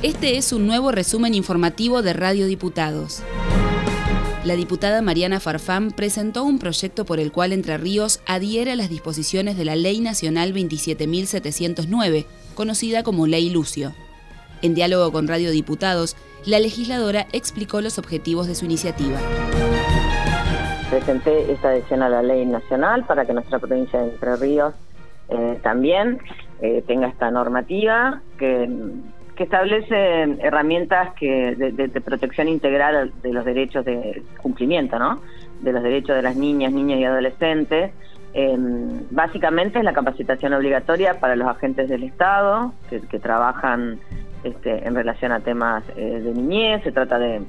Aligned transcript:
Este 0.00 0.38
es 0.38 0.52
un 0.52 0.68
nuevo 0.68 0.92
resumen 0.92 1.34
informativo 1.34 2.02
de 2.02 2.12
Radio 2.12 2.46
Diputados. 2.46 3.20
La 4.44 4.54
diputada 4.54 5.02
Mariana 5.02 5.40
Farfán 5.40 5.90
presentó 5.90 6.44
un 6.44 6.60
proyecto 6.60 7.04
por 7.04 7.18
el 7.18 7.32
cual 7.32 7.52
Entre 7.52 7.76
Ríos 7.78 8.22
adhiere 8.24 8.70
a 8.70 8.76
las 8.76 8.90
disposiciones 8.90 9.58
de 9.58 9.64
la 9.64 9.74
Ley 9.74 9.98
Nacional 9.98 10.54
27.709, 10.54 12.26
conocida 12.54 13.02
como 13.02 13.26
Ley 13.26 13.50
Lucio. 13.50 13.92
En 14.62 14.76
diálogo 14.76 15.10
con 15.10 15.26
Radio 15.26 15.50
Diputados, 15.50 16.16
la 16.46 16.60
legisladora 16.60 17.26
explicó 17.32 17.80
los 17.80 17.98
objetivos 17.98 18.46
de 18.46 18.54
su 18.54 18.66
iniciativa. 18.66 19.18
Presenté 20.90 21.50
esta 21.50 21.70
adhesión 21.70 22.02
a 22.02 22.08
la 22.08 22.22
ley 22.22 22.46
nacional 22.46 23.04
para 23.04 23.26
que 23.26 23.32
nuestra 23.32 23.58
provincia 23.58 23.98
de 23.98 24.10
Entre 24.10 24.36
Ríos 24.36 24.74
eh, 25.28 25.58
también 25.64 26.20
eh, 26.62 26.84
tenga 26.86 27.08
esta 27.08 27.32
normativa 27.32 28.22
que 28.38 28.70
que 29.38 29.44
establece 29.44 30.22
herramientas 30.40 31.14
que 31.14 31.54
de, 31.54 32.00
protección 32.00 32.48
integral 32.48 33.12
de 33.22 33.32
los 33.32 33.44
derechos 33.44 33.84
de 33.84 34.24
cumplimiento, 34.42 34.98
¿no? 34.98 35.20
De 35.60 35.72
los 35.72 35.80
derechos 35.84 36.16
de 36.16 36.22
las 36.22 36.34
niñas, 36.34 36.72
niños 36.72 36.98
y 36.98 37.04
adolescentes. 37.04 37.92
Em, 38.34 39.00
básicamente 39.10 39.78
es 39.78 39.84
la 39.84 39.92
capacitación 39.92 40.54
obligatoria 40.54 41.20
para 41.20 41.36
los 41.36 41.46
agentes 41.46 41.88
del 41.88 42.02
Estado 42.02 42.72
que, 42.90 43.18
trabajan 43.20 44.00
este, 44.42 44.84
en 44.84 44.96
relación 44.96 45.30
a 45.30 45.38
temas 45.38 45.84
eh, 45.96 46.20
de 46.20 46.32
niñez. 46.34 46.82
Se 46.82 46.90
trata 46.90 47.20
de, 47.20 47.40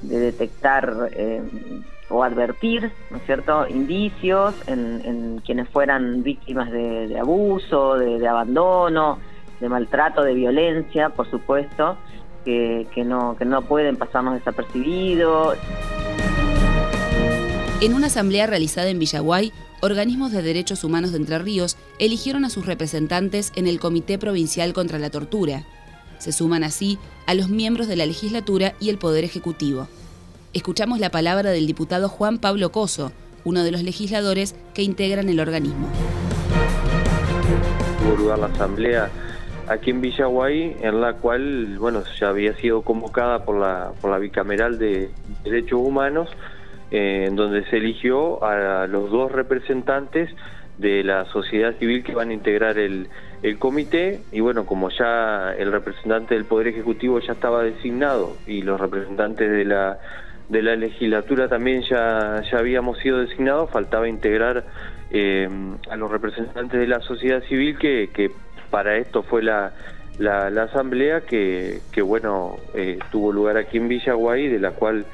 detectar 0.00 0.90
em, 1.12 1.82
o 2.08 2.24
advertir, 2.24 2.90
¿no 3.10 3.18
es 3.18 3.24
cierto?, 3.26 3.66
indicios 3.68 4.54
en, 4.68 5.42
quienes 5.44 5.68
fueran 5.68 6.22
víctimas 6.22 6.70
de, 6.70 7.18
abuso, 7.20 7.98
de 7.98 8.26
abandono 8.26 9.18
de 9.60 9.68
maltrato, 9.68 10.22
de 10.22 10.34
violencia, 10.34 11.10
por 11.10 11.30
supuesto, 11.30 11.96
que, 12.44 12.86
no, 13.04 13.36
que 13.36 13.44
no 13.44 13.62
pueden 13.62 13.96
pasarnos 13.96 14.34
desapercibidos. 14.34 15.58
En 17.80 17.94
una 17.94 18.06
asamblea 18.06 18.46
realizada 18.46 18.88
en 18.88 18.98
Villaguay, 18.98 19.52
organismos 19.82 20.32
de 20.32 20.42
derechos 20.42 20.84
humanos 20.84 21.12
de 21.12 21.18
Entre 21.18 21.38
Ríos 21.38 21.76
eligieron 21.98 22.44
a 22.44 22.50
sus 22.50 22.66
representantes 22.66 23.52
en 23.56 23.66
el 23.66 23.80
Comité 23.80 24.18
Provincial 24.18 24.72
contra 24.72 24.98
la 24.98 25.10
Tortura. 25.10 25.64
Se 26.18 26.32
suman 26.32 26.64
así 26.64 26.98
a 27.26 27.34
los 27.34 27.50
miembros 27.50 27.88
de 27.88 27.96
la 27.96 28.06
legislatura 28.06 28.74
y 28.80 28.88
el 28.88 28.96
Poder 28.96 29.24
Ejecutivo. 29.24 29.88
Escuchamos 30.54 31.00
la 31.00 31.10
palabra 31.10 31.50
del 31.50 31.66
diputado 31.66 32.08
Juan 32.08 32.38
Pablo 32.38 32.72
Coso, 32.72 33.12
uno 33.44 33.62
de 33.62 33.70
los 33.70 33.82
legisladores 33.82 34.54
que 34.72 34.82
integran 34.82 35.28
el 35.28 35.38
organismo. 35.38 35.88
Tuvo 38.02 38.16
lugar 38.16 38.38
la 38.38 38.46
asamblea 38.46 39.10
aquí 39.68 39.90
en 39.90 40.00
Villaguay, 40.00 40.76
en 40.80 41.00
la 41.00 41.14
cual, 41.14 41.76
bueno, 41.78 42.02
ya 42.18 42.28
había 42.28 42.54
sido 42.54 42.82
convocada 42.82 43.44
por 43.44 43.58
la, 43.58 43.92
por 44.00 44.10
la 44.10 44.18
bicameral 44.18 44.78
de 44.78 45.10
derechos 45.44 45.80
humanos, 45.80 46.28
eh, 46.90 47.24
en 47.28 47.36
donde 47.36 47.64
se 47.66 47.78
eligió 47.78 48.44
a 48.44 48.86
los 48.86 49.10
dos 49.10 49.32
representantes 49.32 50.30
de 50.78 51.02
la 51.02 51.24
sociedad 51.26 51.74
civil 51.78 52.04
que 52.04 52.14
van 52.14 52.30
a 52.30 52.34
integrar 52.34 52.78
el, 52.78 53.08
el 53.42 53.58
comité. 53.58 54.20
Y 54.32 54.40
bueno, 54.40 54.66
como 54.66 54.90
ya 54.90 55.52
el 55.58 55.72
representante 55.72 56.34
del 56.34 56.44
Poder 56.44 56.68
Ejecutivo 56.68 57.18
ya 57.20 57.32
estaba 57.32 57.62
designado 57.62 58.36
y 58.46 58.62
los 58.62 58.80
representantes 58.80 59.50
de 59.50 59.64
la 59.64 59.98
de 60.48 60.62
la 60.62 60.76
legislatura 60.76 61.48
también 61.48 61.82
ya, 61.82 62.40
ya 62.50 62.58
habíamos 62.58 62.98
sido 62.98 63.18
designados, 63.18 63.68
faltaba 63.70 64.08
integrar 64.08 64.64
eh, 65.10 65.48
a 65.90 65.96
los 65.96 66.10
representantes 66.10 66.78
de 66.78 66.86
la 66.86 67.00
sociedad 67.00 67.42
civil 67.44 67.76
que, 67.78 68.10
que 68.12 68.30
para 68.70 68.96
esto 68.96 69.22
fue 69.22 69.42
la, 69.42 69.72
la, 70.18 70.62
asamblea 70.62 71.22
que, 71.22 71.80
que 71.92 72.02
bueno, 72.02 72.56
eh, 72.74 72.98
tuvo 73.10 73.32
lugar 73.32 73.56
aquí 73.56 73.78
en 73.78 73.88
Villaguay, 73.88 74.48
de 74.48 74.58
la 74.58 74.72
cual 74.72 75.06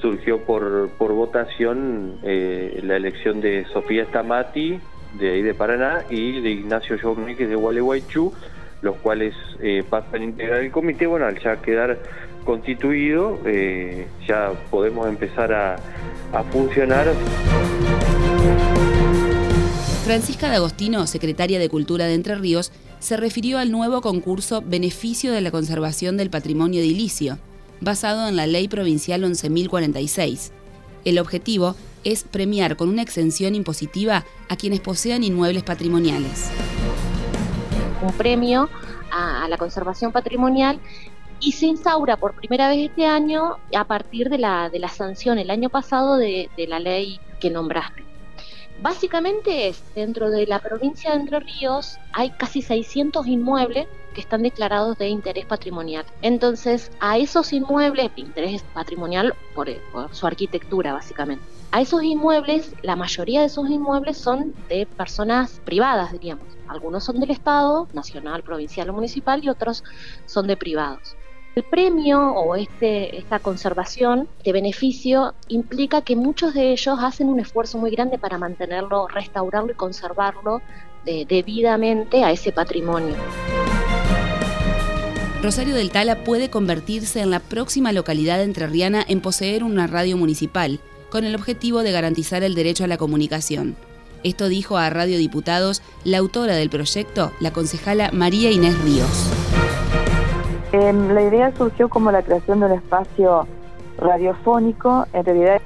surgió 0.00 0.40
por, 0.44 0.90
por 0.98 1.12
votación 1.12 2.18
eh, 2.22 2.80
la 2.82 2.96
elección 2.96 3.40
de 3.40 3.64
Sofía 3.72 4.04
Stamati, 4.06 4.80
de 5.18 5.30
ahí 5.30 5.42
de 5.42 5.54
Paraná, 5.54 6.04
y 6.10 6.40
de 6.40 6.50
Ignacio 6.50 6.96
es 6.96 7.38
de 7.38 7.54
Gualeguaychú, 7.54 8.32
los 8.82 8.96
cuales 8.96 9.34
eh, 9.60 9.84
pasan 9.88 10.22
a 10.22 10.24
integrar 10.24 10.60
el 10.60 10.70
comité. 10.70 11.06
Bueno, 11.06 11.26
al 11.26 11.38
ya 11.38 11.60
quedar 11.62 11.98
constituido, 12.44 13.38
ya 14.26 14.50
podemos 14.70 15.06
empezar 15.06 15.52
a, 15.52 15.76
a 16.32 16.42
funcionar. 16.44 17.06
Francisca 20.04 20.48
D'Agostino, 20.48 21.06
secretaria 21.06 21.60
de 21.60 21.68
Cultura 21.68 22.06
de 22.06 22.14
Entre 22.14 22.34
Ríos, 22.34 22.72
se 23.02 23.16
refirió 23.16 23.58
al 23.58 23.72
nuevo 23.72 24.00
concurso 24.00 24.62
Beneficio 24.64 25.32
de 25.32 25.40
la 25.40 25.50
Conservación 25.50 26.16
del 26.16 26.30
Patrimonio 26.30 26.80
Edilicio, 26.80 27.36
basado 27.80 28.28
en 28.28 28.36
la 28.36 28.46
Ley 28.46 28.68
Provincial 28.68 29.24
11.046. 29.24 30.52
El 31.04 31.18
objetivo 31.18 31.74
es 32.04 32.22
premiar 32.22 32.76
con 32.76 32.88
una 32.88 33.02
exención 33.02 33.56
impositiva 33.56 34.24
a 34.48 34.54
quienes 34.54 34.78
posean 34.78 35.24
inmuebles 35.24 35.64
patrimoniales. 35.64 36.48
Un 38.06 38.12
premio 38.12 38.68
a, 39.10 39.48
la 39.48 39.58
conservación 39.58 40.12
patrimonial 40.12 40.78
y 41.40 41.52
se 41.52 41.66
instaura 41.66 42.16
por 42.16 42.34
primera 42.36 42.68
vez 42.68 42.88
este 42.88 43.04
año 43.04 43.56
a 43.76 43.84
partir 43.84 44.28
de 44.28 44.38
la, 44.38 44.70
de 44.70 44.78
la 44.78 44.88
sanción 44.88 45.38
el 45.38 45.50
año 45.50 45.70
pasado 45.70 46.18
de 46.18 46.48
la 46.68 46.78
ley 46.78 47.18
que 47.40 47.50
nombraste. 47.50 48.11
Básicamente 48.82 49.68
es, 49.68 49.80
dentro 49.94 50.28
de 50.28 50.44
la 50.44 50.58
provincia 50.58 51.12
de 51.12 51.20
Entre 51.20 51.38
Ríos 51.38 51.98
hay 52.12 52.30
casi 52.30 52.62
600 52.62 53.28
inmuebles 53.28 53.86
que 54.12 54.20
están 54.20 54.42
declarados 54.42 54.98
de 54.98 55.06
interés 55.06 55.46
patrimonial. 55.46 56.04
Entonces, 56.20 56.90
a 56.98 57.16
esos 57.16 57.52
inmuebles, 57.52 58.10
interés 58.16 58.64
patrimonial 58.74 59.34
por, 59.54 59.72
por, 59.92 60.12
su 60.12 60.26
arquitectura 60.26 60.92
básicamente, 60.92 61.44
a 61.70 61.80
esos 61.80 62.02
inmuebles, 62.02 62.74
la 62.82 62.96
mayoría 62.96 63.42
de 63.42 63.46
esos 63.46 63.70
inmuebles 63.70 64.18
son 64.18 64.52
de 64.68 64.84
personas 64.84 65.60
privadas, 65.64 66.10
diríamos. 66.10 66.44
Algunos 66.66 67.04
son 67.04 67.20
del 67.20 67.30
Estado, 67.30 67.86
nacional, 67.92 68.42
provincial 68.42 68.90
o 68.90 68.94
municipal, 68.94 69.44
y 69.44 69.48
otros 69.48 69.84
son 70.26 70.48
de 70.48 70.56
privados. 70.56 71.14
El 71.54 71.64
premio 71.64 72.32
o 72.32 72.56
este, 72.56 73.18
esta 73.18 73.38
conservación 73.38 74.26
de 74.42 74.52
beneficio 74.52 75.34
implica 75.48 76.00
que 76.00 76.16
muchos 76.16 76.54
de 76.54 76.72
ellos 76.72 76.98
hacen 77.00 77.28
un 77.28 77.40
esfuerzo 77.40 77.76
muy 77.76 77.90
grande 77.90 78.18
para 78.18 78.38
mantenerlo, 78.38 79.06
restaurarlo 79.08 79.72
y 79.72 79.74
conservarlo 79.74 80.62
debidamente 81.04 82.24
a 82.24 82.30
ese 82.30 82.52
patrimonio. 82.52 83.16
Rosario 85.42 85.74
del 85.74 85.90
Tala 85.90 86.22
puede 86.24 86.48
convertirse 86.48 87.20
en 87.20 87.30
la 87.30 87.40
próxima 87.40 87.92
localidad 87.92 88.40
entrerriana 88.40 89.04
en 89.06 89.20
poseer 89.20 89.64
una 89.64 89.88
radio 89.88 90.16
municipal, 90.16 90.78
con 91.10 91.24
el 91.24 91.34
objetivo 91.34 91.82
de 91.82 91.92
garantizar 91.92 92.44
el 92.44 92.54
derecho 92.54 92.84
a 92.84 92.86
la 92.86 92.96
comunicación. 92.96 93.76
Esto 94.22 94.48
dijo 94.48 94.78
a 94.78 94.88
Radio 94.88 95.18
Diputados 95.18 95.82
la 96.04 96.18
autora 96.18 96.54
del 96.54 96.70
proyecto, 96.70 97.32
la 97.40 97.52
concejala 97.52 98.10
María 98.12 98.52
Inés 98.52 98.78
Ríos. 98.82 99.31
Em, 100.72 101.12
la 101.12 101.22
idea 101.22 101.52
surgió 101.54 101.90
como 101.90 102.10
la 102.10 102.22
creación 102.22 102.60
de 102.60 102.66
un 102.66 102.72
espacio 102.72 103.46
radiofónico. 103.98 105.06
En 105.12 105.24
realidad, 105.24 105.60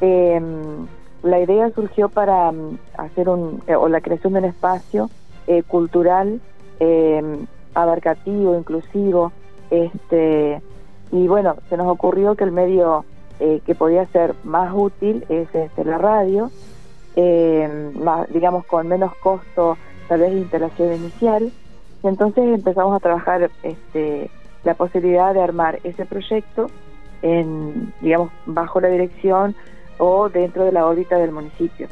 em, 0.00 0.88
la 1.22 1.38
idea 1.40 1.70
surgió 1.70 2.08
para 2.08 2.50
mm, 2.50 2.78
hacer 2.96 3.28
un, 3.28 3.62
eh, 3.68 3.76
o 3.76 3.88
la 3.88 4.00
creación 4.00 4.32
de 4.32 4.40
un 4.40 4.44
espacio 4.46 5.10
eh, 5.46 5.62
cultural, 5.62 6.40
em, 6.80 7.46
abarcativo, 7.74 8.58
inclusivo. 8.58 9.30
Este, 9.70 10.60
y 11.12 11.28
bueno, 11.28 11.54
se 11.68 11.76
nos 11.76 11.86
ocurrió 11.86 12.34
que 12.34 12.42
el 12.42 12.50
medio 12.50 13.04
eh, 13.38 13.60
que 13.64 13.76
podía 13.76 14.06
ser 14.06 14.34
más 14.42 14.72
útil 14.74 15.24
es 15.28 15.48
este, 15.54 15.84
la 15.84 15.98
radio, 15.98 16.50
digamos 18.28 18.64
con 18.66 18.88
menos 18.88 19.14
costo, 19.16 19.76
tal 20.08 20.20
vez 20.20 20.32
de 20.32 20.40
instalación 20.40 20.94
inicial. 20.94 21.52
Y 22.02 22.06
entonces 22.06 22.44
empezamos 22.44 22.94
a 22.96 23.00
trabajar 23.00 23.50
este, 23.62 24.30
la 24.64 24.74
posibilidad 24.74 25.34
de 25.34 25.42
armar 25.42 25.78
ese 25.84 26.04
proyecto 26.04 26.70
en, 27.22 27.92
digamos, 28.00 28.30
bajo 28.46 28.80
la 28.80 28.88
dirección 28.88 29.54
o 29.98 30.28
dentro 30.28 30.64
de 30.64 30.72
la 30.72 30.86
órbita 30.86 31.16
del 31.16 31.32
municipio. 31.32 31.88